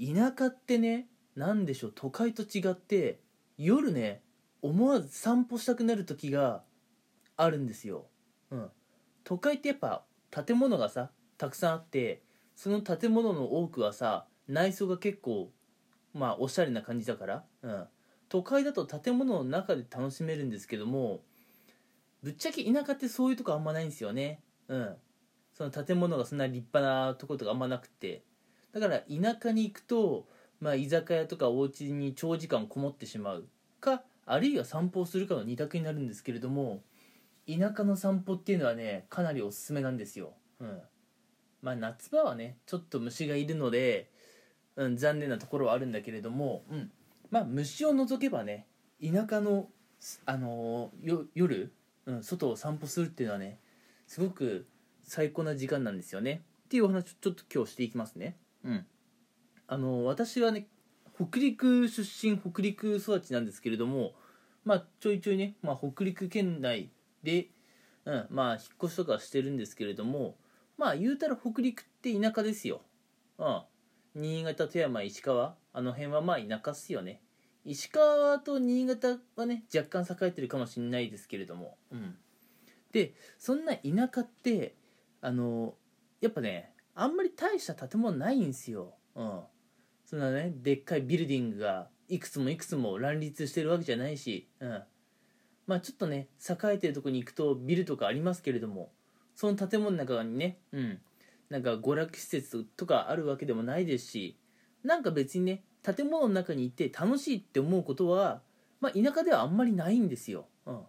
[0.00, 3.20] 田舎ってね何でしょう都会と違って
[3.58, 4.22] 夜ね
[4.62, 6.62] 思わず散歩したくなる時が
[7.36, 8.06] あるんですよ、
[8.50, 8.70] うん、
[9.24, 12.22] 都会ってやっぱ建物がさたくさんあって
[12.56, 15.50] その建物の多くはさ内装が結構
[16.12, 17.84] まあおしゃれな感じだから、うん、
[18.28, 21.20] 都会だと建物の中で楽しめるんですけども
[22.22, 24.40] ぶっちゃけ田舎ってそういうとこあんまないんですよね。
[24.68, 24.96] うん。
[25.54, 28.22] その建物がそんな立派なとことかあんまなくて。
[28.72, 30.26] だから田舎に行くと、
[30.60, 33.44] まあ、居酒屋とかお家に長時間こもってしまう
[33.80, 36.82] かあるいは散歩をするかの二択になるんですけれども
[37.48, 40.80] 田舎の散歩っていうのはねかなりおすすめなんですよ、うん、
[41.62, 44.10] まあ夏場はねちょっと虫がいるので、
[44.76, 46.90] うん、残念なところはあるんだけれども、うん、
[47.30, 48.66] まあ虫を除けばね
[49.02, 49.68] 田舎の、
[50.26, 51.72] あのー夜、
[52.06, 53.58] うん、外を散歩するっていうのはね
[54.06, 54.66] すごく
[55.02, 56.42] 最高な時間なんですよね。
[56.66, 58.36] っていうお話をちょっと今日していきますね。
[58.64, 58.86] うん。
[59.66, 60.66] あの私はね
[61.14, 64.14] 北陸出身北陸育ちなんですけれども
[64.64, 66.90] まあちょいちょいね、まあ、北陸県内
[67.22, 67.48] で、
[68.04, 70.36] うん、まあ引っ越しとかしてるんですけれども
[70.76, 72.80] まあ言うたら北陸って田舎ですよ。
[73.38, 73.62] うん。
[74.14, 77.20] 新潟富山石川あの辺はまあ田舎っすよね。
[77.66, 81.76] 石川と新潟はね若干栄えてるかもしれないですけれども。
[81.92, 82.16] うん。
[82.92, 84.74] でそんな田舎って
[85.20, 85.74] あの
[86.20, 88.94] やっぱねあんまり大した建物ないんですよ。
[89.14, 89.40] うん。
[90.04, 94.48] そんなねでっかいビルディングがいくつもいくつも乱立してるわけじゃないし。
[94.60, 94.82] うん。
[95.66, 98.90] まあちょっとね栄えてるとこに行くとビルとかありますけれども
[99.36, 101.00] その建物の中にねうん。
[101.48, 104.38] なんか娯楽施設とかあるわけでもないですし
[104.84, 108.40] なんか別にね建物の中に行って楽しいって思うことは
[108.80, 110.80] まあ田舎ではあんまりないんですよ、うん、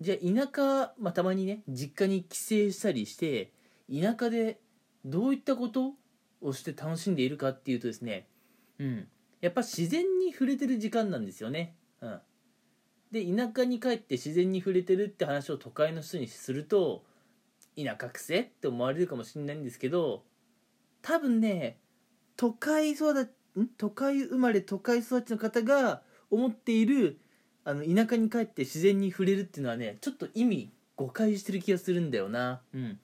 [0.00, 3.52] じゃあ田舎、まあ、たまにね実家に帰省したりして
[3.90, 4.60] 田舎で
[5.04, 5.94] どういったこと
[6.40, 8.26] をして楽しんでいるかっていうとですね
[8.78, 9.08] うん。
[9.40, 11.74] やっぱ自然に触れてる時間なんですよね。
[12.00, 12.20] うん。
[13.10, 17.04] で田舎に帰って自然に触れてるって話を都会の人にすると
[17.76, 20.22] 田舎くせって思われるかもしれないんですけど
[21.02, 21.78] 多分ね
[22.36, 23.28] 都会育ん？
[23.76, 27.18] 都会生まれ都会育ちの方が思っている
[27.64, 32.60] あの田舎に帰って自然に触れるっていうのはねちょっと意味誤解してる気がするんだよな。
[32.72, 32.98] うん。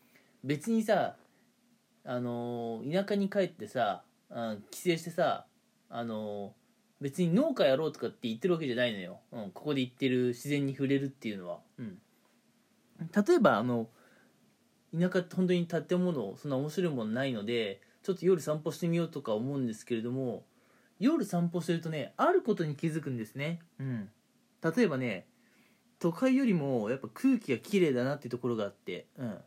[0.44, 1.16] 別にさ
[2.06, 5.46] あのー田舎に帰ってさ、うん、帰省してさ
[5.90, 6.66] あのー
[7.00, 11.98] 別に農家やろうとかって言ってるわけじゃないのよ、うん、ここで言ってる自然に触れるっていうのは、うん、
[12.98, 13.88] 例えばあの
[14.98, 20.44] 田舎って本当に建物そんな面白いものないのでちょっと夜散歩してみようとか思うんですけれども
[20.98, 24.08] 夜散歩してるとねあることに気づくんですね、うん、
[24.62, 25.26] 例えばね
[25.98, 29.38] 都会よりもやっぱ空気が綺麗だなっていうところがあって、うん、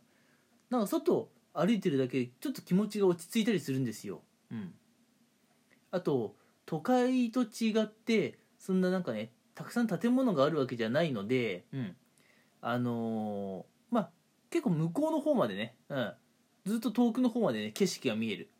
[0.70, 4.72] なんか外歩いてるだけでちょっと気持ちが落ち着いたりするんですよ、うん、
[5.90, 11.96] あと都会と違ってそんななんかねたくさん建物があるわけじゃないので、うん、
[12.60, 14.10] あのーまあ
[14.50, 16.12] 結構向こうの方までね、うん、
[16.66, 18.50] ずっと遠くの方までね景色が見える。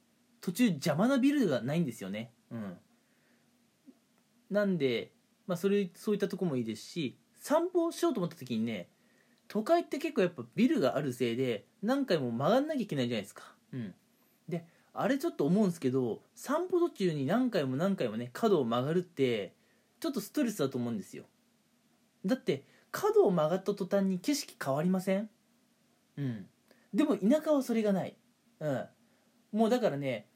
[0.41, 2.79] 途中邪魔なビルがないんですよね、うん、
[4.51, 5.13] なんで、
[5.47, 8.89] まあ、それそういったとこもいいですし散歩しようと思った時にね
[9.53, 13.93] 都会って結構やっぱビルがあるせいで何回も曲がんなきゃいけないじゃないですか、うん、
[14.49, 19.53] であれちょっと思うんですけど散歩途中に何回も何回もね角を曲がるって
[19.99, 21.25] ちょっとストレスだと思うんですよ。
[22.25, 25.29] だって角を曲がった途端に景色変わりません？
[26.17, 26.47] うん。
[26.95, 28.17] でも田舎はそれがない。
[28.61, 28.85] うん。
[29.53, 30.29] もうだからね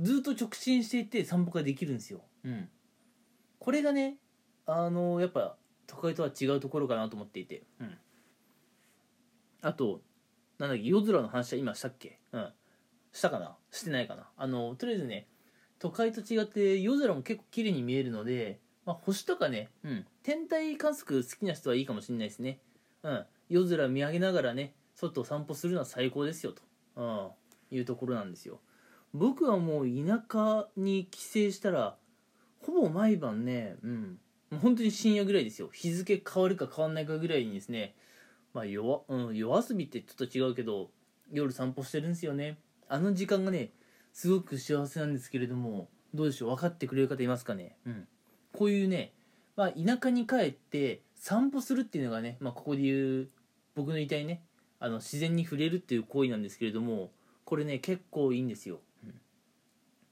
[0.00, 2.22] ずっと直進していって散歩ができるんですよ。
[2.44, 2.68] うん。
[3.60, 4.16] これがね
[4.66, 7.62] あのやっぱ都会とは違うところかなと思っていて。
[7.80, 7.96] うん
[9.62, 10.00] あと
[10.58, 12.18] なんだっけ夜空の話は今したっけ？
[12.32, 12.48] うん。
[13.12, 13.56] したかな？
[13.70, 14.28] してないかな？
[14.36, 15.26] あのとりあえずね
[15.78, 22.58] 都会と違って夜空も結構綺麗に見えるので、まあ、星とかね、うん、天体観測好きな人はいいかもしれないですね、
[23.02, 26.62] うん、夜空見上げながらね外を散歩するのは最高ですよと、
[26.96, 27.02] う
[27.74, 28.60] ん、いうところなんですよ。
[29.14, 31.96] 僕はもう田舎に帰省したら
[32.66, 34.18] ほぼ毎晩ね、うん、
[34.50, 35.70] もう本当に深夜ぐらいですよ。
[35.72, 37.94] 日付変わるか変わんないかぐらいにですね
[38.54, 40.90] まあ夜,、うん、夜遊びってちょっと違うけど
[41.30, 42.58] 夜散歩してるんですよね。
[42.88, 43.70] あの時間がね
[44.12, 46.50] すごく幸せなんですけれどもどうでしょう？
[46.50, 47.76] 分かってくれる方いますかね？
[47.86, 48.08] うん。
[48.52, 49.12] こういうね、
[49.56, 53.28] まあ、田舎に帰って散歩するっていうのがね、まあ、ここで言う
[53.76, 54.42] 僕の言いたいね
[54.80, 57.10] あの自然に触れるっていう行為なんですけれども
[57.44, 59.14] これね結構いいんですよ、うん。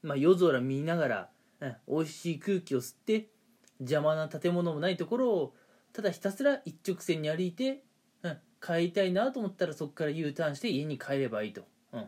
[0.03, 1.29] まあ、夜空見ながら、
[1.61, 3.27] うん、美味しい空気を吸って
[3.79, 5.53] 邪魔な建物もないところを
[5.93, 7.83] ただひたすら一直線に歩いて、
[8.67, 11.61] 帰りたいなと思ったらそこから U ターンして家に帰ればいいと、
[11.93, 12.07] うん、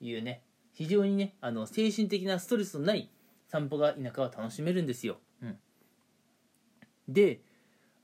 [0.00, 0.42] いうね。
[0.78, 3.10] 非常にねあの精神的なストレスのない
[3.48, 5.58] 散歩が田舎は楽しめるんですよ、うん、
[7.08, 7.40] で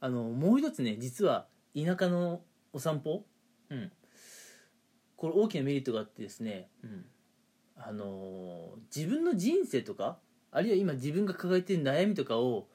[0.00, 1.46] あのもう一つね実は
[1.76, 2.40] 田舎の
[2.72, 3.24] お散歩、
[3.70, 3.92] うん、
[5.14, 7.04] これ大きなメリットがあってですね、うん、
[7.76, 10.18] あの自分の人生とか
[10.50, 12.66] あるいは今自分が抱えてる悩みとかを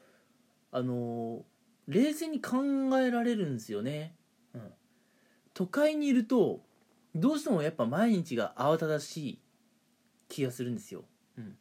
[0.71, 1.43] あの
[1.89, 2.57] 冷静に考
[3.01, 4.15] えられるんですよね、
[5.59, 6.61] 都会にいると
[7.13, 9.39] どうしてもやっぱ毎日が慌ただしい
[10.29, 11.03] 気がするんですよ、
[11.37, 11.57] うん、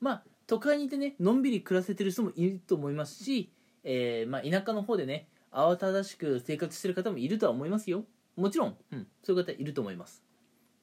[0.00, 3.52] まあ都会にいてねのんびり暮らせてる人もいると思いますし、
[3.84, 8.04] えー、まあ、田舎の方でね慌ただしく生活してる方もいるとは思いますよ。
[8.34, 10.24] もちろん、うん、そういう方いると思います。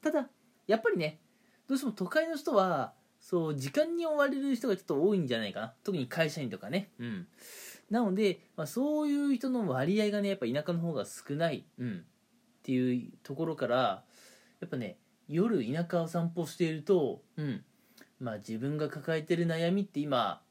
[0.02, 0.30] ただ
[0.66, 1.20] やっぱりね
[1.68, 5.74] どうしても都会の人はそう時間に追われる人がちょっと多いんじゃないかな。
[5.84, 6.92] 特に会社員とかね。
[6.98, 7.28] うん。
[7.90, 12.06] なので、まあ、そういう人の割合がねやっぱ田舎の方が少ない、うん、
[12.64, 14.04] っていうところから
[14.62, 17.64] やっぱね夜田舎を散歩していると、うん
[18.22, 20.42] まあ、自分が抱えてる悩みって今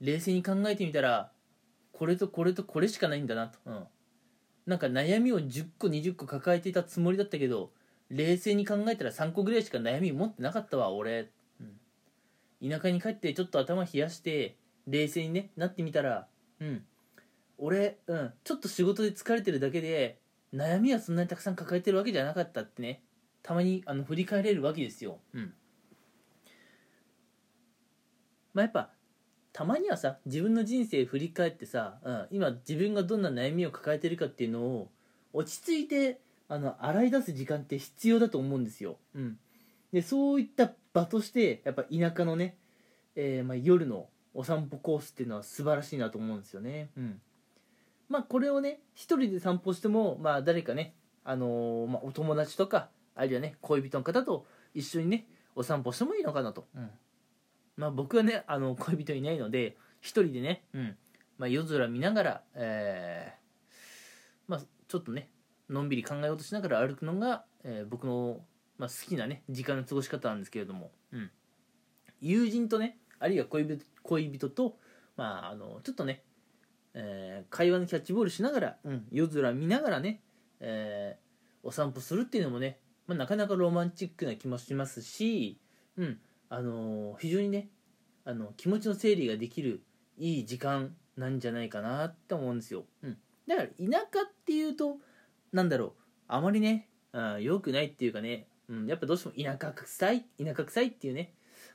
[0.00, 1.30] 冷静に考えてみたら
[1.92, 3.84] これとこれとこれしかないんだなと、うん、
[4.66, 7.70] なんか悩みを10個20個抱えていたつもりだったけど
[8.08, 11.28] 冷静に考えたら3個ぐらいしか悩み持ってなかったわ俺、
[11.60, 14.56] うん、田舎に帰ってちょっと頭冷やして
[14.86, 16.26] 冷静に、ね、なってみたら
[16.60, 16.84] うん。
[17.58, 20.19] 俺、うん、ちょっと仕事で疲れてるだけで
[20.54, 23.02] 悩みはそんなにたくさん抱えてるわけじゃなかったってね
[23.42, 25.18] たまにあの振り返れるわけですよ。
[25.32, 25.54] うん
[28.52, 28.90] まあ、やっぱ
[29.52, 34.88] たまにはさ自分の人生振り返ってさ、うん、今自分がどんな悩みを抱えてるかっていうのを
[35.32, 38.98] 落ち着いてあの洗い出す時間って必要だと思うんですよ。
[39.14, 39.38] うん、
[39.92, 42.56] でそういった場としてやっぱ田舎のね、
[43.14, 46.90] えー、まあ、夜のお散歩コースっていうのは素晴らしいなと思うんですよね。
[46.96, 47.20] うん、
[48.10, 56.66] まあこれをね一人で散歩してもまあ誰かねあのー、まあ、お友達とかあるいはね恋人の方と一緒にねお散歩してもいいのかなと。
[56.74, 56.90] うん。
[57.76, 60.96] まあ、僕はねあの恋人いないので一人でね、うん。
[61.38, 65.30] まあ、夜空見ながら、えーまあ、ちょっとね
[65.70, 68.40] のんびり考えようとしながら歩くのが、えー、僕の、
[68.76, 71.30] まあ、好きなね時間の過ごし方なんですけれども、うん、
[72.20, 74.76] 友人とねあるいは恋人恋人と、
[75.16, 76.24] まあ、あのちょっとね、
[76.94, 80.22] えー、会話のキャッチボールしながら、うん、夜空見ながらね、
[80.60, 85.60] えー、お散歩するっていうのもね、まあ、なかなかロマンチックな気もしますし、
[85.96, 86.18] うん
[86.52, 87.68] あの非常にね
[88.24, 89.82] あの気持ちの整理ができる
[90.18, 93.16] いい時間なんじゃないかなって思うんですよ、うん、
[93.46, 94.96] だから田舎っていうと
[95.52, 95.92] なんだろう
[96.26, 96.88] あまりね
[97.40, 101.34] 良くないっていうかね、うん、やっぱどうしても田舎臭い田舎臭いっていうね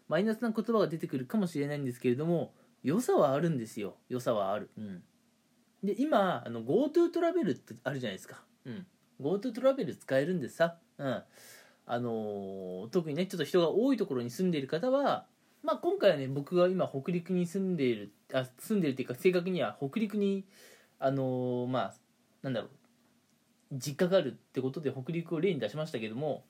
[0.09, 2.53] マイナスな言葉が出てくるかもしれないんですけれども
[2.85, 3.95] 良さはあるんですよ。
[4.09, 5.03] 良さはある、うん、
[5.83, 8.85] で今あの GoTo トラベルってあるじゃないですか、うん、
[9.19, 11.23] GoTo トラベル使えるんでさ、うん、
[11.87, 15.25] あのー、特にねちょっと人が多いところに住んでいる方は
[15.63, 20.45] まあ今回はね僕が今北陸に住んでいるあ住んでるっていうか正確には北陸に
[20.99, 21.93] あのー、まあ
[22.43, 22.69] なんだろう。
[23.71, 26.45] 実家があるってことで北陸を例に出しましたけども、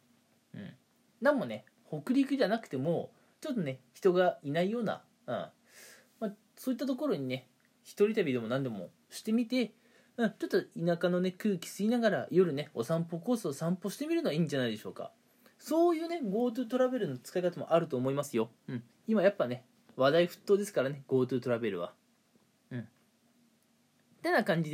[0.54, 0.74] うん、
[1.22, 3.12] なんもね北陸じゃなくても
[3.42, 5.46] ちょっとね人がいないような、うん、
[6.56, 7.48] そういったところにね
[7.84, 9.74] 一人旅でも何でもしてみて、
[10.18, 15.12] うん、ちょっと田舎のね空気吸いながら夜ねお散歩コースを散歩してみるのはいいんじゃないでしょうか。
[15.58, 19.64] そういうね GoTo トラベルの使い方もあると思いますよ、うん、今やっぱね
[19.96, 21.94] 話題沸騰ですからね GoTo トラベルは。
[22.72, 22.88] うん。
[24.22, 24.72] てな感じ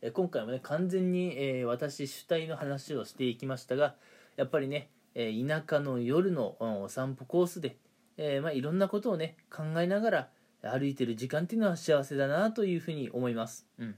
[0.00, 3.96] で今回もね完全に、えー、私主体の話をしていきましたが
[4.36, 7.76] やっぱりね、え、田舎の夜の、お散歩コースで、
[8.16, 10.28] えー、まあ、いろんなことをね考えながら
[10.62, 13.66] 歩いてる時間っていうのは幸せだなというふうに思います。
[13.78, 13.96] うん。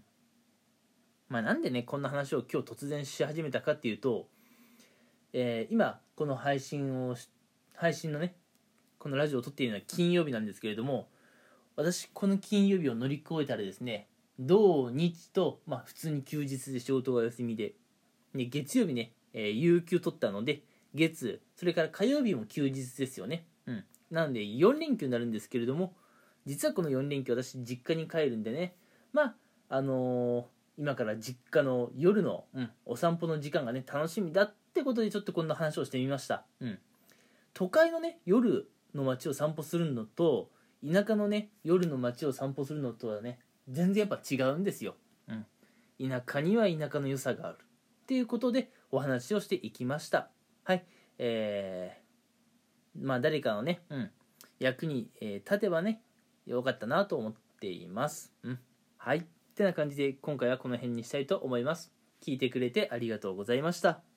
[1.29, 4.29] まあなんでねこんな話を今日突然し始めたかっていうと、
[5.33, 7.17] え今この配信を
[7.75, 8.35] 配信のね
[8.99, 11.09] このラジオを撮っているのは金曜日なんですけれども
[11.75, 17.73] 私この金曜日を乗り越えたらですね土日と、まあ、普通に休日で仕事が休みで
[18.35, 20.63] で月曜日ね、えー、有給取ったので
[20.95, 23.47] 月それから火曜日も休日ですよね。
[23.67, 23.85] うん。
[24.11, 25.95] なので4連休になるんですけれども
[26.47, 28.75] 実はこの4連休私実家に帰るんでね。
[29.13, 29.35] まあ
[29.69, 36.45] あのー、今から実家の夜の、うん、お散歩の時間がね楽しみだってことでちょっとこんな話をしてみました。
[36.61, 36.79] うん。
[37.55, 40.51] 都会のね夜の街を散歩するのと
[40.85, 44.97] 田舎のね夜の街を散歩するのとはね全然やっぱ違うんですよ、
[45.29, 45.33] う
[46.05, 47.59] ん、田舎には田舎の良さがある
[48.03, 50.31] っていうことでお話をしていきました。
[50.65, 50.85] はい。
[51.19, 54.11] えー、まあ誰かのね、うん、
[54.59, 56.03] 役に、えー、立てばね
[56.47, 58.33] よかったなと思っています。
[58.43, 58.59] うん。
[58.97, 59.19] はい。
[59.19, 59.23] っ
[59.55, 61.93] てな感じで今回はこの辺にしたいと思います。
[62.23, 64.12] 聞いてくれてありがとうございました